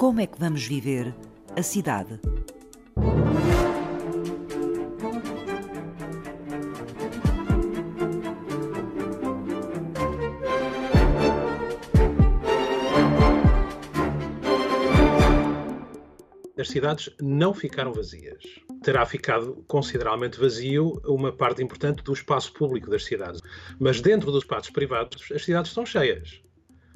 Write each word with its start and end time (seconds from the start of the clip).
Como 0.00 0.18
é 0.18 0.26
que 0.26 0.40
vamos 0.40 0.64
viver 0.64 1.14
a 1.54 1.62
cidade? 1.62 2.18
as 16.58 16.68
cidades 16.68 17.10
não 17.20 17.52
ficaram 17.54 17.92
vazias. 17.92 18.42
Terá 18.82 19.04
ficado 19.04 19.64
consideravelmente 19.66 20.38
vazio 20.38 21.00
uma 21.06 21.32
parte 21.32 21.62
importante 21.62 22.02
do 22.02 22.12
espaço 22.12 22.52
público 22.52 22.90
das 22.90 23.04
cidades. 23.04 23.40
Mas 23.78 24.00
dentro 24.00 24.30
dos 24.30 24.44
espaços 24.44 24.70
privados, 24.70 25.30
as 25.32 25.44
cidades 25.44 25.70
estão 25.70 25.86
cheias, 25.86 26.42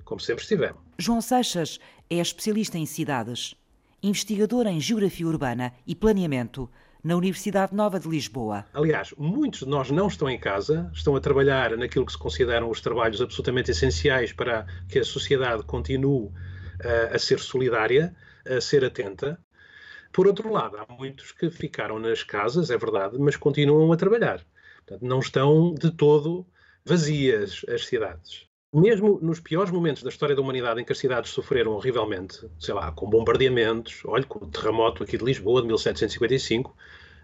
como 0.05 0.21
sempre 0.21 0.43
estiveram. 0.43 0.77
João 0.99 1.21
Seixas 1.21 1.79
é 2.09 2.17
especialista 2.17 2.79
em 2.79 2.87
cidades, 2.87 3.55
investigador 4.03 4.67
em 4.67 4.81
geografia 4.81 5.27
urbana 5.27 5.73
e 5.87 5.95
planeamento 5.95 6.71
na 7.05 7.17
Universidade 7.17 7.75
Nova 7.75 8.01
de 8.01 8.09
Lisboa. 8.09 8.65
Aliás, 8.73 9.15
muitos 9.19 9.61
de 9.61 9.69
nós 9.69 9.91
não 9.91 10.09
estão 10.09 10.29
em 10.29 10.39
casa, 10.39 10.91
estão 10.95 11.15
a 11.15 11.21
trabalhar 11.21 11.77
naquilo 11.77 12.07
que 12.07 12.13
se 12.13 12.19
consideram 12.19 12.71
os 12.71 12.81
trabalhos 12.81 13.21
absolutamente 13.21 13.71
essenciais 13.71 14.33
para 14.33 14.67
que 14.89 14.99
a 14.99 15.05
sociedade 15.05 15.65
continue 15.65 16.29
uh, 16.29 16.33
a 17.15 17.19
ser 17.19 17.41
solidária, 17.41 18.17
a 18.49 18.59
ser 18.59 18.85
atenta. 18.85 19.39
Por 20.11 20.27
outro 20.27 20.51
lado, 20.51 20.79
há 20.79 20.87
muitos 20.91 21.33
que 21.33 21.51
ficaram 21.51 21.99
nas 21.99 22.23
casas, 22.23 22.71
é 22.71 22.79
verdade, 22.79 23.19
mas 23.19 23.37
continuam 23.37 23.93
a 23.93 23.97
trabalhar. 23.97 24.41
Portanto, 24.87 25.07
não 25.07 25.19
estão 25.19 25.75
de 25.75 25.91
todo 25.91 26.47
vazias 26.87 27.65
as 27.69 27.85
cidades. 27.85 28.47
Mesmo 28.75 29.21
nos 29.23 29.39
piores 29.39 29.71
momentos 29.71 30.03
da 30.03 30.09
história 30.09 30.35
da 30.35 30.43
humanidade 30.43 30.81
em 30.81 30.85
que 30.85 30.91
as 30.91 30.99
cidades 30.99 31.31
sofreram 31.31 31.75
horrivelmente, 31.75 32.45
sei 32.59 32.75
lá, 32.75 32.91
com 32.91 33.09
bombardeamentos, 33.09 34.03
olhe, 34.05 34.25
com 34.25 34.45
o 34.45 34.49
terremoto 34.49 35.05
aqui 35.05 35.17
de 35.17 35.25
Lisboa 35.25 35.61
de 35.61 35.69
1755, 35.69 36.77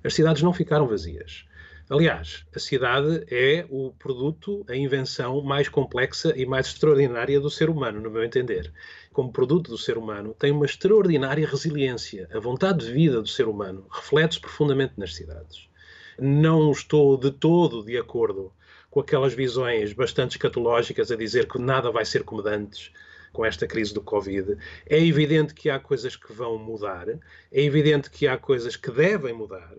as 0.04 0.14
cidades 0.14 0.44
não 0.44 0.52
ficaram 0.52 0.86
vazias. 0.86 1.44
Aliás, 1.90 2.46
a 2.54 2.58
cidade 2.60 3.26
é 3.28 3.66
o 3.68 3.92
produto, 3.98 4.64
a 4.68 4.76
invenção 4.76 5.42
mais 5.42 5.68
complexa 5.68 6.32
e 6.36 6.46
mais 6.46 6.68
extraordinária 6.68 7.40
do 7.40 7.50
ser 7.50 7.68
humano, 7.68 8.00
no 8.00 8.12
meu 8.12 8.22
entender. 8.22 8.72
Como 9.12 9.32
produto 9.32 9.72
do 9.72 9.76
ser 9.76 9.98
humano, 9.98 10.32
tem 10.38 10.52
uma 10.52 10.66
extraordinária 10.66 11.48
resiliência. 11.48 12.28
A 12.32 12.38
vontade 12.38 12.86
de 12.86 12.92
vida 12.92 13.20
do 13.20 13.26
ser 13.26 13.48
humano 13.48 13.88
reflete-se 13.90 14.40
profundamente 14.40 14.92
nas 14.96 15.16
cidades. 15.16 15.68
Não 16.16 16.70
estou 16.70 17.16
de 17.16 17.32
todo 17.32 17.84
de 17.84 17.98
acordo 17.98 18.52
com 18.90 19.00
aquelas 19.00 19.32
visões 19.32 19.92
bastante 19.92 20.32
escatológicas 20.32 21.10
a 21.10 21.16
dizer 21.16 21.46
que 21.46 21.58
nada 21.58 21.90
vai 21.90 22.04
ser 22.04 22.24
como 22.24 22.46
antes 22.46 22.90
com 23.32 23.44
esta 23.44 23.66
crise 23.66 23.94
do 23.94 24.00
Covid. 24.00 24.56
É 24.86 24.98
evidente 24.98 25.54
que 25.54 25.70
há 25.70 25.78
coisas 25.78 26.16
que 26.16 26.32
vão 26.32 26.58
mudar, 26.58 27.08
é 27.08 27.62
evidente 27.62 28.10
que 28.10 28.26
há 28.26 28.36
coisas 28.36 28.76
que 28.76 28.90
devem 28.90 29.32
mudar 29.32 29.76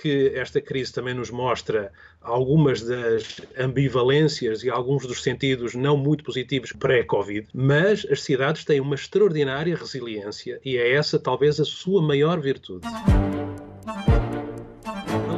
que 0.00 0.32
esta 0.34 0.60
crise 0.60 0.92
também 0.92 1.14
nos 1.14 1.30
mostra 1.30 1.92
algumas 2.20 2.80
das 2.80 3.40
ambivalências 3.58 4.62
e 4.62 4.70
alguns 4.70 5.06
dos 5.06 5.22
sentidos 5.22 5.74
não 5.74 5.96
muito 5.96 6.24
positivos 6.24 6.72
pré-Covid, 6.72 7.48
mas 7.52 8.06
as 8.10 8.22
cidades 8.22 8.64
têm 8.64 8.80
uma 8.80 8.94
extraordinária 8.94 9.76
resiliência 9.76 10.60
e 10.64 10.76
é 10.76 10.92
essa 10.92 11.18
talvez 11.18 11.60
a 11.60 11.64
sua 11.64 12.00
maior 12.00 12.40
virtude. 12.40 12.86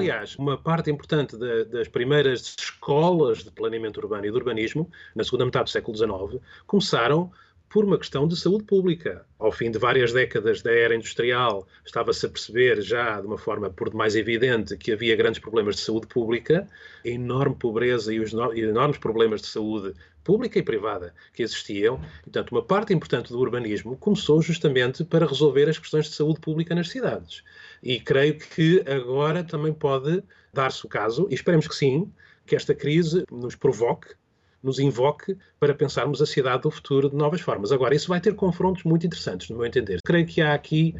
Aliás, 0.02 0.36
uma 0.36 0.58
parte 0.58 0.90
importante 0.90 1.36
das 1.36 1.86
primeiras 1.86 2.56
escolas 2.58 3.44
de 3.44 3.52
planeamento 3.52 4.00
urbano 4.00 4.26
e 4.26 4.30
de 4.30 4.36
urbanismo, 4.36 4.90
na 5.14 5.22
segunda 5.22 5.44
metade 5.44 5.66
do 5.66 5.70
século 5.70 5.96
XIX, 5.96 6.42
começaram 6.66 7.30
por 7.72 7.84
uma 7.84 7.96
questão 7.96 8.28
de 8.28 8.36
saúde 8.36 8.64
pública. 8.64 9.24
Ao 9.38 9.50
fim 9.50 9.70
de 9.70 9.78
várias 9.78 10.12
décadas 10.12 10.60
da 10.60 10.70
era 10.70 10.94
industrial, 10.94 11.66
estava-se 11.86 12.26
a 12.26 12.28
perceber 12.28 12.82
já 12.82 13.18
de 13.20 13.26
uma 13.26 13.38
forma 13.38 13.70
por 13.70 13.88
demais 13.88 14.14
evidente 14.14 14.76
que 14.76 14.92
havia 14.92 15.16
grandes 15.16 15.40
problemas 15.40 15.76
de 15.76 15.80
saúde 15.82 16.06
pública, 16.06 16.68
enorme 17.02 17.54
pobreza 17.54 18.12
e 18.12 18.20
os 18.20 18.32
enormes 18.34 18.98
problemas 18.98 19.40
de 19.40 19.46
saúde 19.46 19.94
pública 20.22 20.58
e 20.58 20.62
privada 20.62 21.14
que 21.32 21.42
existiam. 21.42 22.00
Portanto, 22.22 22.52
uma 22.52 22.62
parte 22.62 22.92
importante 22.92 23.32
do 23.32 23.38
urbanismo 23.38 23.96
começou 23.96 24.40
justamente 24.40 25.04
para 25.04 25.26
resolver 25.26 25.68
as 25.68 25.78
questões 25.78 26.06
de 26.06 26.14
saúde 26.14 26.40
pública 26.40 26.74
nas 26.74 26.88
cidades. 26.88 27.42
E 27.82 28.00
creio 28.00 28.38
que 28.38 28.82
agora 28.86 29.42
também 29.44 29.72
pode 29.72 30.22
dar-se 30.52 30.84
o 30.84 30.88
caso, 30.88 31.26
e 31.30 31.34
esperemos 31.34 31.66
que 31.66 31.74
sim, 31.74 32.12
que 32.46 32.54
esta 32.54 32.74
crise 32.74 33.24
nos 33.30 33.54
provoque 33.54 34.14
nos 34.62 34.78
invoque 34.78 35.36
para 35.58 35.74
pensarmos 35.74 36.22
a 36.22 36.26
cidade 36.26 36.62
do 36.62 36.70
futuro 36.70 37.10
de 37.10 37.16
novas 37.16 37.40
formas. 37.40 37.72
Agora, 37.72 37.94
isso 37.94 38.08
vai 38.08 38.20
ter 38.20 38.34
confrontos 38.34 38.84
muito 38.84 39.04
interessantes, 39.04 39.50
no 39.50 39.56
meu 39.56 39.66
entender. 39.66 39.98
Creio 40.04 40.24
que 40.24 40.40
há 40.40 40.54
aqui 40.54 40.94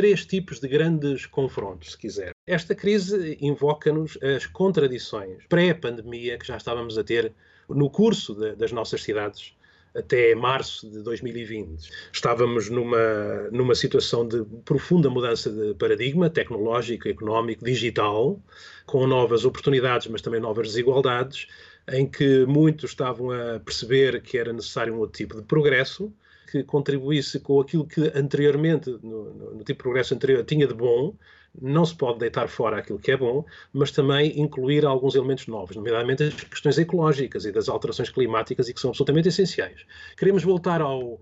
três 0.00 0.24
tipos 0.24 0.58
de 0.60 0.66
grandes 0.66 1.26
confrontos, 1.26 1.90
se 1.90 1.98
quiser. 1.98 2.30
Esta 2.46 2.74
crise 2.74 3.36
invoca-nos 3.38 4.16
as 4.22 4.46
contradições 4.46 5.44
pré-pandemia 5.46 6.38
que 6.38 6.46
já 6.46 6.56
estávamos 6.56 6.96
a 6.96 7.04
ter 7.04 7.34
no 7.68 7.90
curso 7.90 8.34
de, 8.34 8.56
das 8.56 8.72
nossas 8.72 9.02
cidades 9.02 9.54
até 9.94 10.34
março 10.34 10.88
de 10.88 11.02
2020. 11.02 11.90
Estávamos 12.10 12.70
numa, 12.70 13.50
numa 13.52 13.74
situação 13.74 14.26
de 14.26 14.42
profunda 14.64 15.10
mudança 15.10 15.50
de 15.50 15.74
paradigma 15.74 16.30
tecnológico, 16.30 17.06
económico, 17.06 17.62
digital, 17.62 18.40
com 18.86 19.06
novas 19.06 19.44
oportunidades, 19.44 20.06
mas 20.06 20.22
também 20.22 20.40
novas 20.40 20.68
desigualdades, 20.68 21.46
em 21.92 22.06
que 22.06 22.46
muitos 22.46 22.92
estavam 22.92 23.32
a 23.32 23.60
perceber 23.60 24.22
que 24.22 24.38
era 24.38 24.50
necessário 24.50 24.94
um 24.94 24.98
outro 25.00 25.18
tipo 25.18 25.36
de 25.36 25.42
progresso, 25.42 26.10
que 26.50 26.64
contribuísse 26.64 27.40
com 27.40 27.60
aquilo 27.60 27.86
que 27.86 28.12
anteriormente, 28.14 28.90
no, 29.02 29.32
no, 29.32 29.50
no, 29.52 29.58
tipo 29.58 29.64
de 29.64 29.74
progresso 29.74 30.14
anterior, 30.14 30.44
tinha 30.44 30.66
de 30.66 30.74
bom. 30.74 31.14
Não 31.60 31.84
se 31.84 31.94
pode 31.94 32.20
deitar 32.20 32.48
fora 32.48 32.78
aquilo 32.78 32.98
que 32.98 33.10
é 33.10 33.16
bom, 33.16 33.44
mas 33.72 33.90
também 33.90 34.38
incluir 34.40 34.86
alguns 34.86 35.16
elementos 35.16 35.48
novos, 35.48 35.74
nomeadamente 35.74 36.22
as 36.22 36.34
questões 36.34 36.78
ecológicas 36.78 37.44
e 37.44 37.50
das 37.50 37.68
alterações 37.68 38.08
climáticas 38.08 38.68
e 38.68 38.74
que 38.74 38.80
são 38.80 38.90
absolutamente 38.90 39.28
essenciais. 39.28 39.84
Queremos 40.16 40.44
voltar 40.44 40.80
ao, 40.80 41.20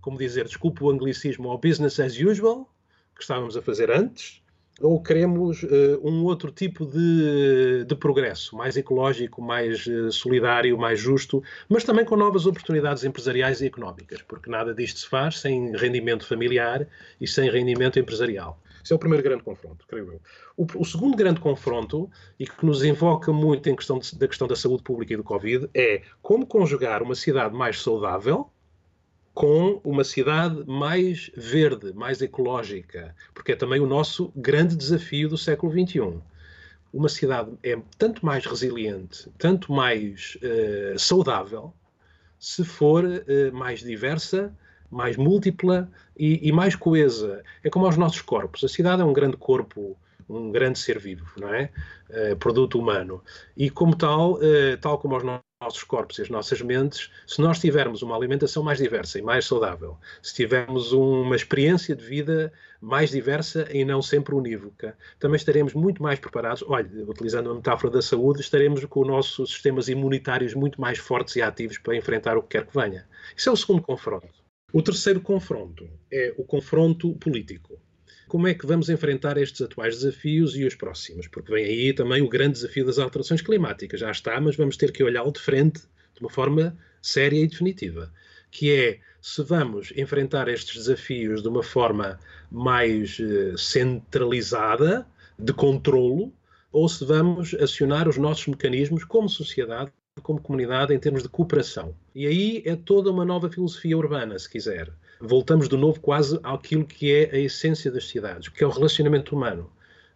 como 0.00 0.16
dizer, 0.16 0.46
desculpe 0.46 0.82
o 0.82 0.90
anglicismo, 0.90 1.50
ao 1.50 1.58
business 1.58 2.00
as 2.00 2.18
usual, 2.18 2.72
que 3.14 3.22
estávamos 3.22 3.54
a 3.54 3.60
fazer 3.60 3.90
antes, 3.90 4.42
ou 4.80 5.02
queremos 5.02 5.62
uh, 5.62 6.00
um 6.02 6.24
outro 6.24 6.50
tipo 6.50 6.84
de, 6.84 7.84
de, 7.84 7.94
progresso, 7.96 8.54
mais 8.54 8.76
ecológico, 8.76 9.40
mais 9.40 9.86
uh, 9.86 10.12
solidário, 10.12 10.76
mais 10.76 11.00
justo, 11.00 11.42
mas 11.68 11.82
também 11.82 12.04
com 12.04 12.16
novas 12.16 12.46
oportunidades 12.46 13.02
empresariais 13.04 13.60
e 13.60 13.66
económicas, 13.66 14.20
porque 14.22 14.50
nada 14.50 14.74
disto 14.74 15.00
se 15.00 15.08
faz 15.08 15.40
sem 15.40 15.74
rendimento 15.74 16.26
familiar 16.26 16.86
e 17.20 17.26
sem 17.26 17.50
rendimento 17.50 17.98
empresarial. 17.98 18.60
Esse 18.84 18.92
é 18.92 18.96
o 18.96 18.98
primeiro 18.98 19.24
grande 19.24 19.42
confronto, 19.42 19.84
creio 19.88 20.12
eu. 20.12 20.20
O, 20.56 20.66
o 20.82 20.84
segundo 20.84 21.16
grande 21.16 21.40
confronto, 21.40 22.08
e 22.38 22.46
que 22.46 22.64
nos 22.64 22.84
invoca 22.84 23.32
muito 23.32 23.68
em 23.68 23.74
questão 23.74 23.98
de, 23.98 24.16
da 24.16 24.28
questão 24.28 24.46
da 24.46 24.54
saúde 24.54 24.82
pública 24.82 25.14
e 25.14 25.16
do 25.16 25.24
Covid, 25.24 25.68
é 25.74 26.02
como 26.22 26.46
conjugar 26.46 27.02
uma 27.02 27.14
cidade 27.14 27.54
mais 27.54 27.80
saudável, 27.82 28.48
com 29.36 29.82
uma 29.84 30.02
cidade 30.02 30.64
mais 30.66 31.30
verde, 31.36 31.92
mais 31.92 32.22
ecológica, 32.22 33.14
porque 33.34 33.52
é 33.52 33.54
também 33.54 33.78
o 33.78 33.86
nosso 33.86 34.32
grande 34.34 34.74
desafio 34.74 35.28
do 35.28 35.36
século 35.36 35.70
XXI. 35.70 36.18
Uma 36.90 37.10
cidade 37.10 37.50
é 37.62 37.78
tanto 37.98 38.24
mais 38.24 38.46
resiliente, 38.46 39.28
tanto 39.36 39.70
mais 39.70 40.38
uh, 40.40 40.98
saudável, 40.98 41.70
se 42.40 42.64
for 42.64 43.04
uh, 43.04 43.54
mais 43.54 43.80
diversa, 43.80 44.56
mais 44.90 45.18
múltipla 45.18 45.86
e, 46.16 46.48
e, 46.48 46.50
mais 46.50 46.74
coesa. 46.74 47.42
É 47.62 47.68
como 47.68 47.84
aos 47.84 47.98
nossos 47.98 48.22
corpos. 48.22 48.64
A 48.64 48.68
cidade 48.68 49.02
é 49.02 49.04
um 49.04 49.12
grande 49.12 49.36
corpo, 49.36 49.98
um 50.30 50.50
grande 50.50 50.78
ser 50.78 50.98
vivo, 50.98 51.26
não 51.38 51.52
é? 51.52 51.70
Uh, 52.08 52.36
produto 52.36 52.78
humano. 52.78 53.22
E 53.54 53.68
como 53.68 53.94
tal, 53.94 54.38
tal 54.80 54.98
como 54.98 55.14
aos 55.14 55.24
nossos 55.24 55.45
nossos 55.60 55.82
corpos 55.84 56.18
e 56.18 56.22
as 56.22 56.28
nossas 56.28 56.60
mentes, 56.60 57.10
se 57.26 57.40
nós 57.40 57.58
tivermos 57.58 58.02
uma 58.02 58.14
alimentação 58.14 58.62
mais 58.62 58.78
diversa 58.78 59.18
e 59.18 59.22
mais 59.22 59.46
saudável, 59.46 59.96
se 60.22 60.34
tivermos 60.34 60.92
uma 60.92 61.34
experiência 61.34 61.96
de 61.96 62.04
vida 62.04 62.52
mais 62.78 63.10
diversa 63.10 63.66
e 63.72 63.82
não 63.82 64.02
sempre 64.02 64.34
unívoca, 64.34 64.96
também 65.18 65.36
estaremos 65.36 65.72
muito 65.72 66.02
mais 66.02 66.18
preparados. 66.18 66.62
Olha, 66.68 66.86
utilizando 67.08 67.50
a 67.50 67.54
metáfora 67.54 67.90
da 67.90 68.02
saúde, 68.02 68.42
estaremos 68.42 68.84
com 68.84 69.00
os 69.00 69.06
nossos 69.06 69.50
sistemas 69.50 69.88
imunitários 69.88 70.52
muito 70.52 70.78
mais 70.78 70.98
fortes 70.98 71.36
e 71.36 71.42
ativos 71.42 71.78
para 71.78 71.96
enfrentar 71.96 72.36
o 72.36 72.42
que 72.42 72.58
quer 72.58 72.66
que 72.66 72.78
venha. 72.78 73.08
Isso 73.34 73.48
é 73.48 73.52
o 73.52 73.56
segundo 73.56 73.80
confronto. 73.80 74.28
O 74.74 74.82
terceiro 74.82 75.22
confronto 75.22 75.88
é 76.12 76.34
o 76.36 76.44
confronto 76.44 77.14
político 77.14 77.80
como 78.28 78.48
é 78.48 78.54
que 78.54 78.66
vamos 78.66 78.88
enfrentar 78.88 79.38
estes 79.38 79.62
atuais 79.62 79.96
desafios 79.96 80.56
e 80.56 80.64
os 80.64 80.74
próximos, 80.74 81.28
porque 81.28 81.52
vem 81.52 81.64
aí 81.64 81.92
também 81.92 82.22
o 82.22 82.28
grande 82.28 82.54
desafio 82.54 82.84
das 82.84 82.98
alterações 82.98 83.40
climáticas. 83.40 84.00
Já 84.00 84.10
está, 84.10 84.40
mas 84.40 84.56
vamos 84.56 84.76
ter 84.76 84.92
que 84.92 85.04
olhá-lo 85.04 85.32
de 85.32 85.40
frente, 85.40 85.80
de 86.14 86.20
uma 86.20 86.30
forma 86.30 86.76
séria 87.00 87.40
e 87.40 87.46
definitiva, 87.46 88.12
que 88.50 88.72
é 88.72 89.00
se 89.20 89.42
vamos 89.42 89.92
enfrentar 89.96 90.48
estes 90.48 90.74
desafios 90.74 91.42
de 91.42 91.48
uma 91.48 91.62
forma 91.62 92.18
mais 92.50 93.18
eh, 93.20 93.54
centralizada, 93.56 95.06
de 95.38 95.52
controlo, 95.52 96.32
ou 96.72 96.88
se 96.88 97.04
vamos 97.04 97.54
acionar 97.54 98.08
os 98.08 98.16
nossos 98.16 98.46
mecanismos 98.46 99.04
como 99.04 99.28
sociedade, 99.28 99.92
como 100.22 100.40
comunidade, 100.40 100.94
em 100.94 100.98
termos 100.98 101.22
de 101.22 101.28
cooperação. 101.28 101.94
E 102.14 102.26
aí 102.26 102.62
é 102.64 102.74
toda 102.74 103.10
uma 103.10 103.24
nova 103.24 103.50
filosofia 103.50 103.96
urbana, 103.96 104.38
se 104.38 104.48
quiser 104.48 104.92
voltamos 105.20 105.68
de 105.68 105.76
novo 105.76 106.00
quase 106.00 106.38
àquilo 106.42 106.84
que 106.84 107.12
é 107.12 107.30
a 107.34 107.38
essência 107.38 107.90
das 107.90 108.08
cidades, 108.08 108.48
que 108.48 108.62
é 108.62 108.66
o 108.66 108.70
relacionamento 108.70 109.34
humano. 109.34 109.70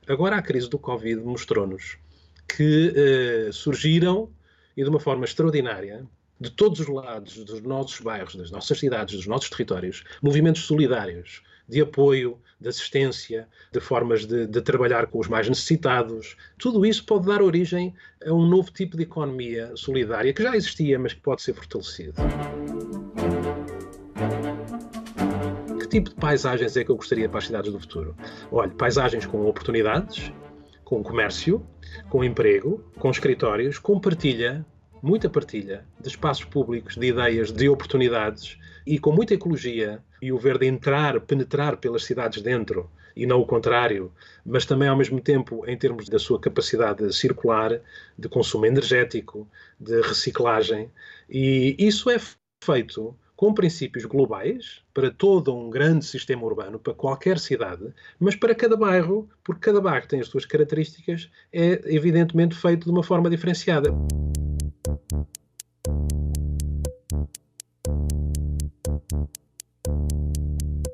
Agora 0.08 0.36
a 0.36 0.42
crise 0.42 0.68
do 0.68 0.78
Covid 0.78 1.20
mostrou-nos 1.22 1.98
que 2.48 2.92
eh, 2.96 3.50
surgiram, 3.52 4.30
e 4.76 4.82
de 4.82 4.88
uma 4.88 5.00
forma 5.00 5.24
extraordinária, 5.24 6.06
de 6.40 6.50
todos 6.50 6.80
os 6.80 6.88
lados 6.88 7.44
dos 7.44 7.60
nossos 7.60 8.00
bairros, 8.00 8.34
das 8.34 8.50
nossas 8.50 8.78
cidades, 8.78 9.14
dos 9.14 9.26
nossos 9.26 9.50
territórios, 9.50 10.04
movimentos 10.22 10.62
solidários 10.62 11.42
de 11.68 11.80
apoio, 11.80 12.38
de 12.60 12.68
assistência, 12.68 13.46
de 13.70 13.78
formas 13.78 14.26
de, 14.26 14.46
de, 14.46 14.60
trabalhar 14.60 15.06
com 15.06 15.20
os 15.20 15.28
mais 15.28 15.48
necessitados. 15.48 16.36
Tudo 16.58 16.84
isso 16.84 17.04
pode 17.04 17.26
dar 17.26 17.40
origem 17.40 17.94
a 18.26 18.32
um 18.32 18.46
novo 18.46 18.72
tipo 18.72 18.96
de 18.96 19.04
economia 19.04 19.70
solidária 19.76 20.32
que 20.32 20.42
já 20.42 20.56
existia, 20.56 20.98
mas 20.98 21.12
que 21.12 21.20
pode 21.20 21.42
ser 21.42 21.54
fortalecido. 21.54 22.14
Tipo 25.90 26.10
de 26.10 26.14
paisagens 26.14 26.76
é 26.76 26.84
que 26.84 26.90
eu 26.92 26.94
gostaria 26.94 27.28
para 27.28 27.38
as 27.38 27.46
cidades 27.46 27.72
do 27.72 27.80
futuro? 27.80 28.16
Olha, 28.52 28.70
paisagens 28.70 29.26
com 29.26 29.44
oportunidades, 29.44 30.32
com 30.84 31.02
comércio, 31.02 31.66
com 32.08 32.22
emprego, 32.22 32.84
com 32.96 33.10
escritórios, 33.10 33.76
com 33.76 33.98
partilha, 33.98 34.64
muita 35.02 35.28
partilha 35.28 35.84
de 36.00 36.08
espaços 36.08 36.44
públicos, 36.44 36.96
de 36.96 37.08
ideias, 37.08 37.50
de 37.50 37.68
oportunidades 37.68 38.56
e 38.86 39.00
com 39.00 39.10
muita 39.10 39.34
ecologia 39.34 40.00
e 40.22 40.30
o 40.30 40.38
verde 40.38 40.66
entrar, 40.66 41.20
penetrar 41.22 41.76
pelas 41.76 42.04
cidades 42.04 42.40
dentro 42.40 42.88
e 43.16 43.26
não 43.26 43.40
o 43.40 43.46
contrário, 43.46 44.12
mas 44.46 44.64
também 44.64 44.88
ao 44.88 44.96
mesmo 44.96 45.20
tempo 45.20 45.64
em 45.66 45.76
termos 45.76 46.08
da 46.08 46.20
sua 46.20 46.38
capacidade 46.38 47.12
circular, 47.12 47.80
de 48.16 48.28
consumo 48.28 48.64
energético, 48.64 49.48
de 49.78 50.00
reciclagem. 50.02 50.88
E 51.28 51.74
isso 51.80 52.08
é 52.08 52.18
feito 52.62 53.16
com 53.40 53.54
princípios 53.54 54.04
globais 54.04 54.82
para 54.92 55.10
todo 55.10 55.56
um 55.56 55.70
grande 55.70 56.04
sistema 56.04 56.44
urbano, 56.44 56.78
para 56.78 56.92
qualquer 56.92 57.38
cidade, 57.38 57.86
mas 58.18 58.36
para 58.36 58.54
cada 58.54 58.76
bairro, 58.76 59.30
porque 59.42 59.62
cada 59.62 59.80
bairro 59.80 60.06
tem 60.06 60.20
as 60.20 60.28
suas 60.28 60.44
características, 60.44 61.30
é 61.50 61.80
evidentemente 61.86 62.54
feito 62.54 62.84
de 62.84 62.90
uma 62.90 63.02
forma 63.02 63.30
diferenciada. 63.30 63.94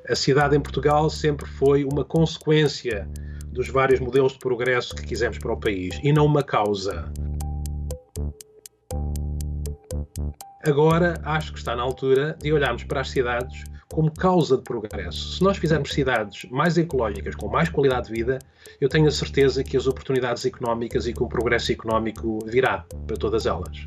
A 0.08 0.14
cidade 0.14 0.56
em 0.56 0.60
Portugal 0.60 1.10
sempre 1.10 1.46
foi 1.46 1.82
uma 1.82 2.04
consequência 2.04 3.10
dos 3.48 3.68
vários 3.68 3.98
modelos 3.98 4.34
de 4.34 4.38
progresso 4.38 4.94
que 4.94 5.04
quisemos 5.04 5.36
para 5.38 5.52
o 5.52 5.58
país 5.58 5.98
e 6.00 6.12
não 6.12 6.26
uma 6.26 6.44
causa. 6.44 7.12
Agora 10.66 11.14
acho 11.22 11.52
que 11.52 11.60
está 11.60 11.76
na 11.76 11.82
altura 11.84 12.36
de 12.42 12.52
olharmos 12.52 12.82
para 12.82 13.00
as 13.00 13.10
cidades 13.10 13.62
como 13.88 14.10
causa 14.10 14.56
de 14.56 14.64
progresso. 14.64 15.36
Se 15.36 15.44
nós 15.44 15.58
fizermos 15.58 15.92
cidades 15.92 16.44
mais 16.50 16.76
ecológicas, 16.76 17.36
com 17.36 17.46
mais 17.46 17.68
qualidade 17.68 18.08
de 18.08 18.12
vida, 18.12 18.40
eu 18.80 18.88
tenho 18.88 19.06
a 19.06 19.12
certeza 19.12 19.62
que 19.62 19.76
as 19.76 19.86
oportunidades 19.86 20.44
económicas 20.44 21.06
e 21.06 21.12
que 21.12 21.22
o 21.22 21.28
progresso 21.28 21.70
económico 21.70 22.40
virá 22.46 22.84
para 23.06 23.16
todas 23.16 23.46
elas. 23.46 23.86